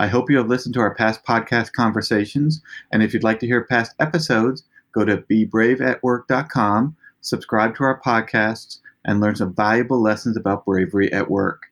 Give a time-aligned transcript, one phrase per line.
[0.00, 3.46] I hope you have listened to our past podcast conversations, and if you'd like to
[3.46, 10.38] hear past episodes, go to bebraveatwork.com, subscribe to our podcasts, and learn some valuable lessons
[10.38, 11.64] about bravery at work.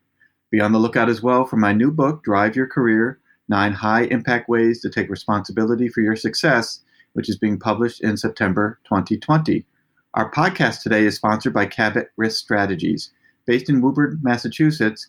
[0.51, 4.03] Be on the lookout as well for my new book, Drive Your Career Nine High
[4.03, 6.81] Impact Ways to Take Responsibility for Your Success,
[7.15, 9.65] which is being published in September 2020.
[10.13, 13.11] Our podcast today is sponsored by Cabot Risk Strategies.
[13.47, 15.09] Based in Woburn, Massachusetts,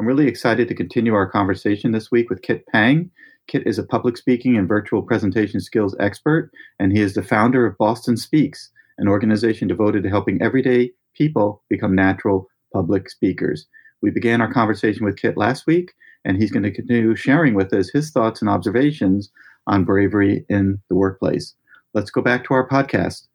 [0.00, 3.10] I'm really excited to continue our conversation this week with Kit Pang.
[3.48, 7.66] Kit is a public speaking and virtual presentation skills expert, and he is the founder
[7.66, 13.66] of Boston Speaks, an organization devoted to helping everyday people become natural public speakers.
[14.00, 15.92] We began our conversation with Kit last week,
[16.24, 19.30] and he's going to continue sharing with us his thoughts and observations
[19.66, 21.54] on bravery in the workplace.
[21.92, 23.26] Let's go back to our podcast.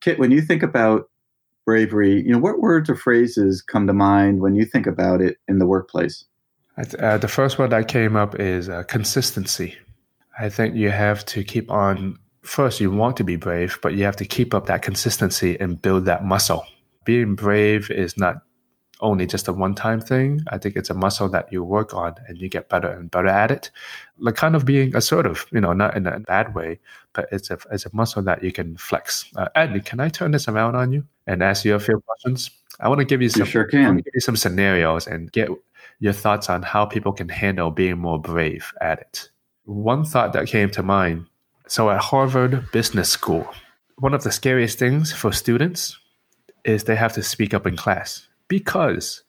[0.00, 1.08] Kit, when you think about
[1.64, 5.38] bravery, you know, what words or phrases come to mind when you think about it
[5.48, 6.24] in the workplace?
[6.76, 9.76] Uh, the first one that came up is uh, consistency.
[10.38, 12.18] I think you have to keep on.
[12.42, 15.80] First, you want to be brave, but you have to keep up that consistency and
[15.80, 16.66] build that muscle.
[17.04, 18.42] Being brave is not
[19.00, 20.40] only just a one time thing.
[20.48, 23.28] I think it's a muscle that you work on and you get better and better
[23.28, 23.70] at it.
[24.18, 26.80] Like kind of being assertive, you know, not in a bad way,
[27.12, 29.30] but it's a, it's a muscle that you can flex.
[29.36, 32.50] Uh, Ed, can I turn this around on you and ask you a few questions?
[32.80, 33.96] I want to give you some, you sure can.
[33.96, 35.48] give you some scenarios and get
[36.00, 39.30] your thoughts on how people can handle being more brave at it.
[39.64, 41.26] One thought that came to mind.
[41.66, 43.48] So at Harvard Business School,
[43.98, 45.98] one of the scariest things for students
[46.64, 49.22] is they have to speak up in class because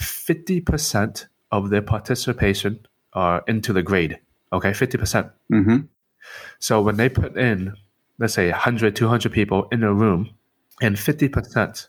[0.00, 4.18] 50% of their participation are into the grade.
[4.52, 4.98] Okay, 50%.
[4.98, 5.76] percent mm hmm
[6.58, 7.74] So when they put in,
[8.18, 10.30] let's say 100, 200 people in a room,
[10.80, 11.88] and 50%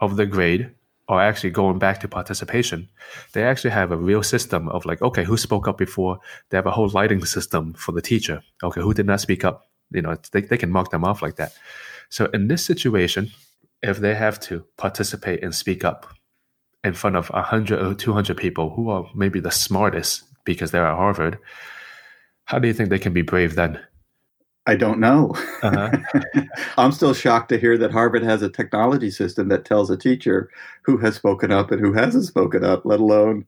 [0.00, 0.70] of the grade
[1.08, 2.88] are actually going back to participation,
[3.32, 6.18] they actually have a real system of like, okay, who spoke up before?
[6.48, 8.42] They have a whole lighting system for the teacher.
[8.62, 9.68] Okay, who did not speak up?
[9.90, 11.52] You know, they, they can mark them off like that.
[12.08, 13.30] So in this situation,
[13.82, 16.14] if they have to participate and speak up
[16.82, 20.96] in front of 100 or 200 people who are maybe the smartest because they're at
[20.96, 21.38] Harvard,
[22.44, 23.80] how do you think they can be brave then?
[24.66, 25.34] I don't know.
[25.62, 25.90] Uh-huh.
[26.78, 30.48] I'm still shocked to hear that Harvard has a technology system that tells a teacher
[30.82, 33.44] who has spoken up and who hasn't spoken up, let alone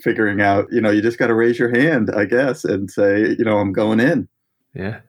[0.00, 3.36] figuring out, you know, you just got to raise your hand, I guess, and say,
[3.38, 4.28] you know, I'm going in.
[4.74, 5.00] Yeah.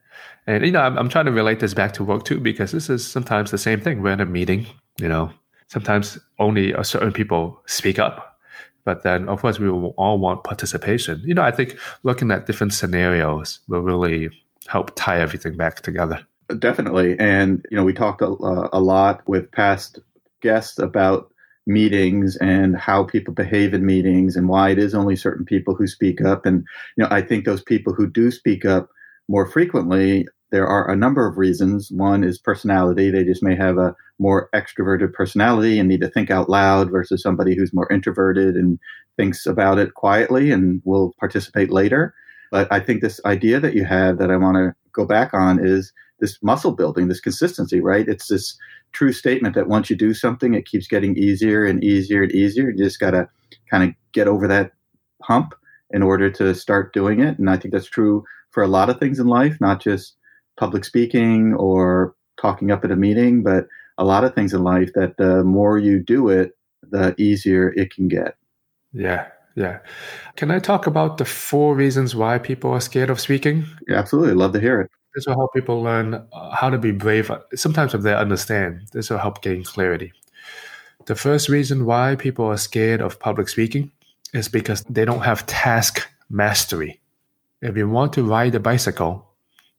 [0.45, 2.89] And you know, I'm, I'm trying to relate this back to work too because this
[2.89, 4.01] is sometimes the same thing.
[4.01, 5.31] We're in a meeting, you know,
[5.68, 8.39] sometimes only a certain people speak up,
[8.85, 11.22] but then of course we will all want participation.
[11.25, 14.29] You know, I think looking at different scenarios will really
[14.68, 16.26] help tie everything back together.
[16.60, 20.00] Definitely, and you know, we talked a, uh, a lot with past
[20.42, 21.32] guests about
[21.66, 25.86] meetings and how people behave in meetings and why it is only certain people who
[25.86, 26.64] speak up and
[26.96, 28.88] you know i think those people who do speak up
[29.28, 31.92] more frequently there are a number of reasons.
[31.92, 33.10] One is personality.
[33.10, 37.22] They just may have a more extroverted personality and need to think out loud versus
[37.22, 38.80] somebody who's more introverted and
[39.18, 42.14] thinks about it quietly and will participate later.
[42.52, 45.63] But I think this idea that you have that I want to go back on
[45.63, 48.07] is this muscle building, this consistency, right?
[48.07, 48.57] It's this
[48.92, 52.69] true statement that once you do something, it keeps getting easier and easier and easier.
[52.69, 53.30] You just got to
[53.69, 54.72] kind of get over that
[55.22, 55.54] hump
[55.92, 57.38] in order to start doing it.
[57.38, 60.16] And I think that's true for a lot of things in life, not just
[60.57, 63.68] public speaking or talking up at a meeting, but
[63.98, 67.94] a lot of things in life that the more you do it, the easier it
[67.94, 68.36] can get.
[68.94, 69.27] Yeah,
[69.57, 69.80] yeah.
[70.36, 73.65] Can I talk about the four reasons why people are scared of speaking?
[73.88, 74.36] Yeah, absolutely.
[74.36, 74.92] Love to hear it.
[75.15, 77.31] This will help people learn uh, how to be brave.
[77.56, 80.13] Sometimes, if they understand, this will help gain clarity.
[81.07, 83.92] The first reason why people are scared of public speaking
[84.31, 87.01] is because they don't have task mastery.
[87.63, 89.27] If you want to ride a bicycle,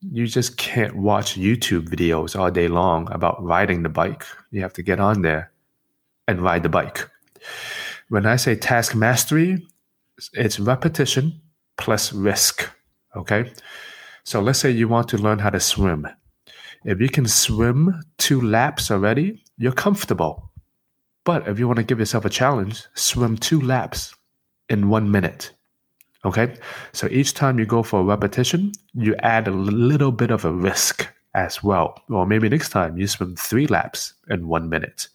[0.00, 4.24] you just can't watch YouTube videos all day long about riding the bike.
[4.50, 5.52] You have to get on there
[6.26, 7.08] and ride the bike.
[8.08, 9.66] When I say task mastery,
[10.32, 11.40] it's repetition
[11.76, 12.68] plus risk.
[13.16, 13.52] Okay.
[14.24, 16.06] So let's say you want to learn how to swim.
[16.84, 20.50] If you can swim two laps already, you're comfortable.
[21.24, 24.14] But if you want to give yourself a challenge, swim two laps
[24.68, 25.52] in one minute.
[26.24, 26.56] Okay.
[26.92, 30.52] So each time you go for a repetition, you add a little bit of a
[30.52, 31.06] risk
[31.46, 32.02] as well.
[32.08, 35.08] Or maybe next time you swim three laps in one minute.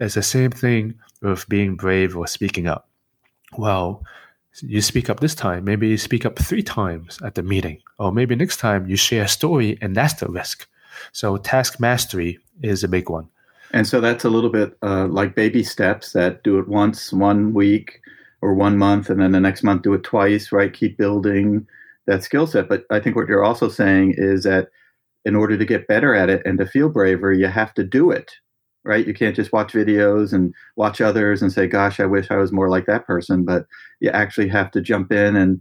[0.00, 2.88] It's the same thing with being brave or speaking up.
[3.56, 4.04] Well,
[4.60, 8.12] you speak up this time, maybe you speak up three times at the meeting, or
[8.12, 10.68] maybe next time you share a story and that's the risk.
[11.12, 13.28] So, task mastery is a big one.
[13.72, 17.52] And so that's a little bit uh, like baby steps that do it once, one
[17.52, 18.00] week
[18.40, 20.72] or one month, and then the next month do it twice, right?
[20.72, 21.66] Keep building
[22.06, 22.68] that skill set.
[22.68, 24.68] But I think what you're also saying is that
[25.24, 28.10] in order to get better at it and to feel braver, you have to do
[28.10, 28.30] it
[28.84, 29.06] right?
[29.06, 32.52] You can't just watch videos and watch others and say, gosh, I wish I was
[32.52, 33.44] more like that person.
[33.44, 33.66] But
[34.00, 35.60] you actually have to jump in and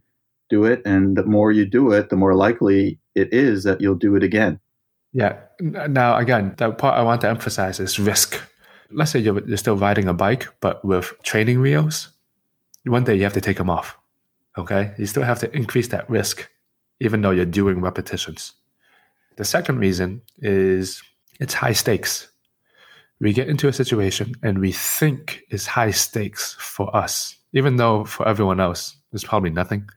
[0.50, 0.82] do it.
[0.86, 4.24] And the more you do it, the more likely it is that you'll do it
[4.24, 4.60] again.
[5.14, 5.38] Yeah.
[5.60, 8.42] Now, again, the part I want to emphasize is risk.
[8.92, 12.10] Let's say you're, you're still riding a bike, but with training wheels,
[12.86, 13.98] one day you have to take them off.
[14.58, 14.94] Okay.
[14.98, 16.50] You still have to increase that risk,
[17.00, 18.54] even though you're doing repetitions.
[19.38, 21.02] The second reason is
[21.40, 22.28] it's high stakes
[23.24, 28.04] we get into a situation and we think is high stakes for us, even though
[28.04, 29.88] for everyone else it's probably nothing.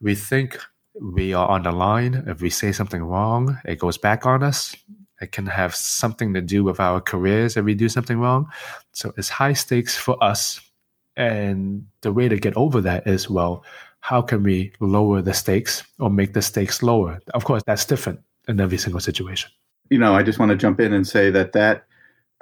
[0.00, 0.56] We think
[1.00, 2.22] we are on the line.
[2.28, 4.76] If we say something wrong, it goes back on us.
[5.20, 8.46] It can have something to do with our careers if we do something wrong.
[8.92, 10.60] So it's high stakes for us.
[11.16, 13.64] And the way to get over that is well,
[13.98, 17.18] how can we lower the stakes or make the stakes lower?
[17.34, 19.50] Of course, that's different in every single situation.
[19.90, 21.84] You know, I just want to jump in and say that that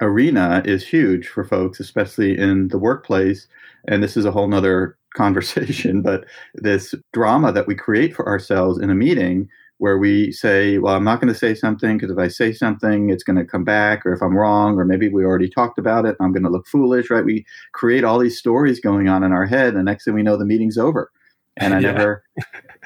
[0.01, 3.47] arena is huge for folks, especially in the workplace.
[3.87, 8.79] And this is a whole nother conversation, but this drama that we create for ourselves
[8.79, 9.49] in a meeting
[9.79, 13.09] where we say, well, I'm not going to say something because if I say something,
[13.09, 16.05] it's going to come back, or if I'm wrong, or maybe we already talked about
[16.05, 17.23] it, I'm going to look foolish, right?
[17.23, 20.35] We create all these stories going on in our head, and next thing we know,
[20.35, 21.11] the meeting's over.
[21.59, 21.91] And I yeah.
[21.91, 22.23] never,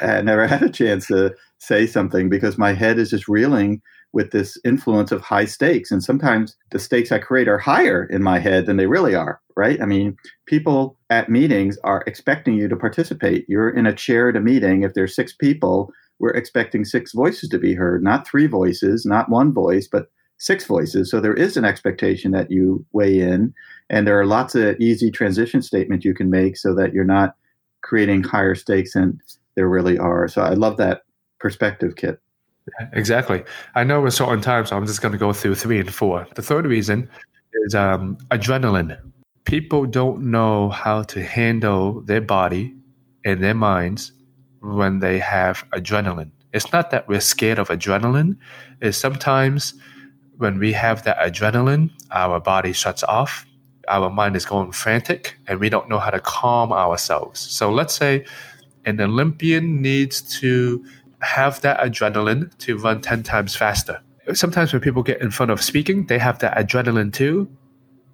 [0.01, 3.81] I never had a chance to say something because my head is just reeling
[4.13, 5.91] with this influence of high stakes.
[5.91, 9.41] And sometimes the stakes I create are higher in my head than they really are,
[9.57, 9.81] right?
[9.81, 10.15] I mean,
[10.45, 13.45] people at meetings are expecting you to participate.
[13.47, 14.83] You're in a chair at a meeting.
[14.83, 19.29] If there's six people, we're expecting six voices to be heard, not three voices, not
[19.29, 21.09] one voice, but six voices.
[21.09, 23.53] So there is an expectation that you weigh in.
[23.89, 27.35] And there are lots of easy transition statements you can make so that you're not
[27.83, 29.19] creating higher stakes than
[29.55, 30.27] there really are.
[30.27, 31.03] So I love that
[31.39, 32.19] perspective, Kit.
[32.93, 33.43] Exactly.
[33.75, 35.93] I know we're short on time, so I'm just going to go through three and
[35.93, 36.25] four.
[36.35, 37.09] The third reason
[37.65, 38.97] is um, adrenaline.
[39.45, 42.73] People don't know how to handle their body
[43.25, 44.13] and their minds
[44.61, 46.31] when they have adrenaline.
[46.53, 48.37] It's not that we're scared of adrenaline.
[48.81, 49.73] It's sometimes
[50.37, 53.45] when we have that adrenaline, our body shuts off,
[53.87, 57.39] our mind is going frantic, and we don't know how to calm ourselves.
[57.39, 58.25] So let's say
[58.85, 60.85] an Olympian needs to
[61.21, 64.01] have that adrenaline to run 10 times faster.
[64.33, 67.49] Sometimes when people get in front of speaking, they have that adrenaline too,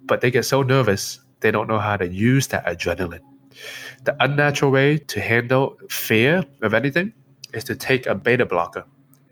[0.04, 3.20] but they get so nervous, they don't know how to use that adrenaline.
[4.04, 7.12] The unnatural way to handle fear of anything
[7.52, 8.84] is to take a beta blocker.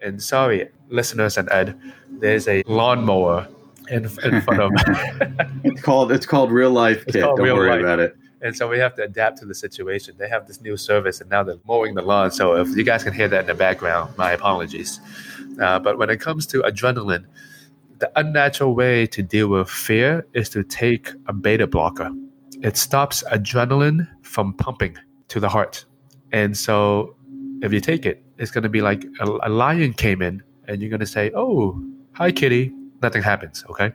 [0.03, 1.79] And sorry, listeners and Ed,
[2.09, 3.49] there's a lawnmower
[3.91, 4.73] in, in front of.
[5.65, 7.05] it's called it's called real life.
[7.07, 7.23] Kit.
[7.23, 7.81] Don't worry life.
[7.81, 8.17] about it.
[8.41, 10.15] And so we have to adapt to the situation.
[10.17, 12.31] They have this new service, and now they're mowing the lawn.
[12.31, 15.01] So if you guys can hear that in the background, my apologies.
[15.61, 17.27] Uh, but when it comes to adrenaline,
[17.99, 22.11] the unnatural way to deal with fear is to take a beta blocker.
[22.63, 24.97] It stops adrenaline from pumping
[25.29, 25.85] to the heart.
[26.31, 27.17] And so
[27.61, 30.81] if you take it, it's going to be like a, a lion came in, and
[30.81, 32.73] you're going to say, Oh, hi, kitty.
[33.03, 33.65] Nothing happens.
[33.71, 33.93] Okay.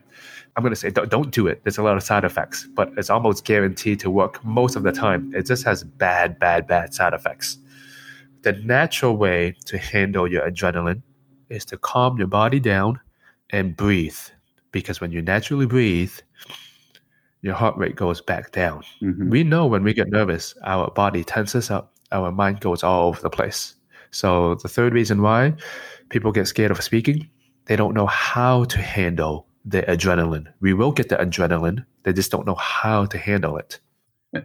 [0.56, 1.64] I'm going to say don't, don't do it.
[1.64, 4.92] There's a lot of side effects, but it's almost guaranteed to work most of the
[4.92, 5.34] time.
[5.36, 7.58] It just has bad, bad, bad side effects.
[8.44, 11.02] The natural way to handle your adrenaline
[11.50, 13.00] is to calm your body down
[13.50, 14.18] and breathe.
[14.72, 16.14] Because when you naturally breathe,
[17.42, 18.84] your heart rate goes back down.
[19.02, 19.30] Mm-hmm.
[19.30, 23.22] We know when we get nervous, our body tenses up, our mind goes all over
[23.22, 23.76] the place.
[24.12, 25.56] So, the third reason why
[26.10, 27.30] people get scared of speaking,
[27.66, 30.48] they don't know how to handle the adrenaline.
[30.60, 31.86] We will get the adrenaline.
[32.04, 33.80] They just don't know how to handle it.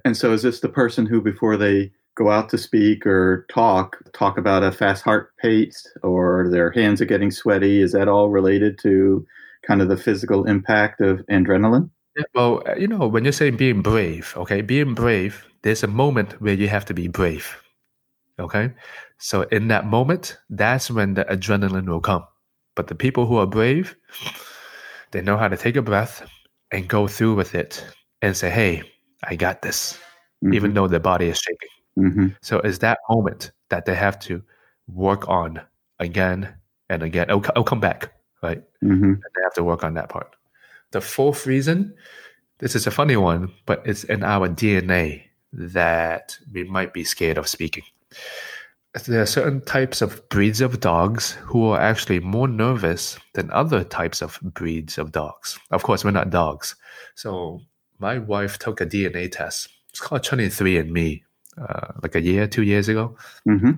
[0.04, 3.96] And so, is this the person who, before they go out to speak or talk,
[4.12, 7.80] talk about a fast heart pace or their hands are getting sweaty.
[7.80, 9.24] Is that all related to
[9.66, 11.90] kind of the physical impact of adrenaline?
[12.16, 15.88] Yeah, well, uh, you know, when you're saying being brave, okay, being brave, there's a
[15.88, 17.56] moment where you have to be brave.
[18.40, 18.72] Okay.
[19.18, 22.24] So in that moment, that's when the adrenaline will come.
[22.78, 23.96] But the people who are brave,
[25.10, 26.22] they know how to take a breath
[26.70, 27.84] and go through with it
[28.22, 28.84] and say, hey,
[29.24, 29.94] I got this,
[30.44, 30.54] mm-hmm.
[30.54, 31.74] even though their body is shaking.
[31.98, 32.26] Mm-hmm.
[32.40, 34.44] So it's that moment that they have to
[34.86, 35.60] work on
[35.98, 36.54] again
[36.88, 37.28] and again.
[37.28, 38.12] It'll, it'll come back,
[38.44, 38.62] right?
[38.84, 39.14] Mm-hmm.
[39.14, 40.36] they have to work on that part.
[40.92, 41.92] The fourth reason,
[42.58, 47.38] this is a funny one, but it's in our DNA that we might be scared
[47.38, 47.82] of speaking.
[49.06, 53.84] There are certain types of breeds of dogs who are actually more nervous than other
[53.84, 55.58] types of breeds of dogs.
[55.70, 56.74] Of course, we're not dogs.
[57.14, 57.60] So
[57.98, 59.68] my wife took a DNA test.
[59.90, 61.22] It's called 23andMe,
[61.60, 63.16] uh, like a year, two years ago.
[63.48, 63.72] Mm-hmm.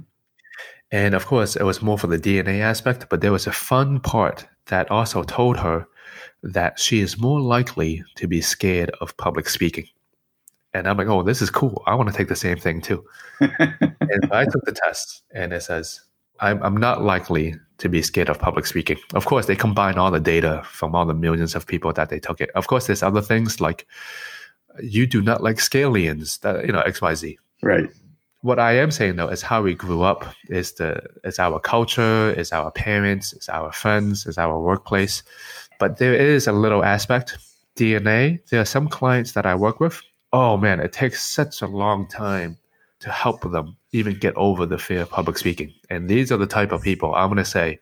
[0.92, 4.00] And of course, it was more for the DNA aspect, but there was a fun
[4.00, 5.86] part that also told her
[6.42, 9.86] that she is more likely to be scared of public speaking.
[10.72, 11.82] And I'm like, oh, this is cool.
[11.86, 13.04] I want to take the same thing too.
[13.40, 16.00] and I took the test, and it says,
[16.40, 18.98] I'm, I'm not likely to be scared of public speaking.
[19.14, 22.20] Of course, they combine all the data from all the millions of people that they
[22.20, 22.50] took it.
[22.54, 23.86] Of course, there's other things like
[24.82, 27.36] you do not like scalians, that, you know, XYZ.
[27.62, 27.88] Right.
[28.42, 32.32] What I am saying though is how we grew up is the is our culture,
[32.32, 35.22] is our parents, is our friends, is our workplace.
[35.78, 37.36] But there is a little aspect
[37.76, 38.40] DNA.
[38.48, 40.00] There are some clients that I work with
[40.32, 42.58] oh man, it takes such a long time
[43.00, 45.72] to help them even get over the fear of public speaking.
[45.88, 47.78] And these are the type of people I'm going to say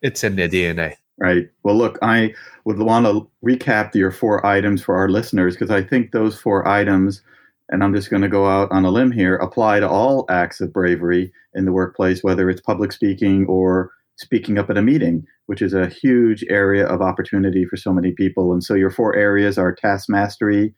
[0.00, 0.96] it's in their DNA.
[1.18, 1.48] Right.
[1.62, 5.82] Well, look, I would want to recap your four items for our listeners because I
[5.82, 7.22] think those four items,
[7.68, 10.60] and I'm just going to go out on a limb here, apply to all acts
[10.60, 15.24] of bravery in the workplace, whether it's public speaking or speaking up at a meeting,
[15.46, 18.52] which is a huge area of opportunity for so many people.
[18.52, 20.74] And so your four areas are task mastery,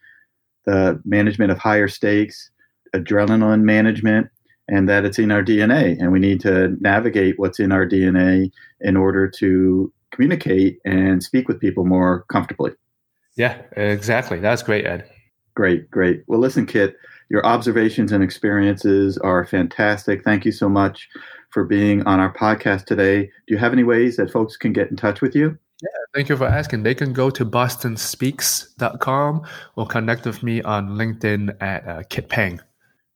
[0.66, 2.50] the management of higher stakes,
[2.94, 4.28] adrenaline management,
[4.68, 5.98] and that it's in our DNA.
[5.98, 11.48] And we need to navigate what's in our DNA in order to communicate and speak
[11.48, 12.72] with people more comfortably.
[13.36, 14.38] Yeah, exactly.
[14.38, 15.10] That's great, Ed.
[15.54, 16.22] Great, great.
[16.26, 16.96] Well, listen, Kit,
[17.30, 20.24] your observations and experiences are fantastic.
[20.24, 21.08] Thank you so much
[21.50, 23.24] for being on our podcast today.
[23.24, 25.58] Do you have any ways that folks can get in touch with you?
[25.82, 26.82] Yeah, thank you for asking.
[26.82, 29.42] They can go to bostonspeaks.com
[29.76, 32.60] or connect with me on LinkedIn at uh, Kit Pang.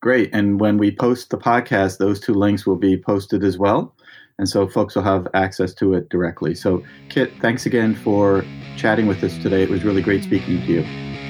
[0.00, 0.31] Great.
[0.33, 3.95] And when we post the podcast, those two links will be posted as well.
[4.38, 6.55] And so folks will have access to it directly.
[6.55, 8.45] So, Kit, thanks again for
[8.77, 9.62] chatting with us today.
[9.65, 10.83] It was really great speaking to you.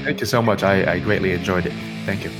[0.04, 0.62] Thank you so much.
[0.62, 1.72] I, I greatly enjoyed it.
[2.04, 2.30] Thank you.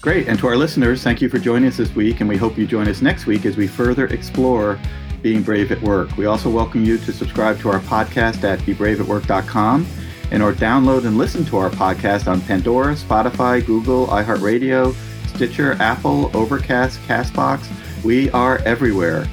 [0.00, 0.26] Great.
[0.26, 2.20] And to our listeners, thank you for joining us this week.
[2.20, 4.80] And we hope you join us next week as we further explore
[5.22, 6.16] being Brave at Work.
[6.16, 9.86] We also welcome you to subscribe to our podcast at bebraveatwork.com
[10.30, 14.94] and or download and listen to our podcast on Pandora, Spotify, Google, iHeartRadio,
[15.28, 17.68] Stitcher, Apple, Overcast, Castbox.
[18.04, 19.26] We are everywhere.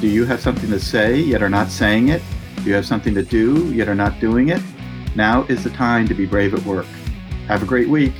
[0.00, 2.22] Do you have something to say yet are not saying it?
[2.56, 4.60] Do you have something to do yet are not doing it?
[5.14, 6.86] Now is the time to be brave at work.
[7.48, 8.14] Have a great week.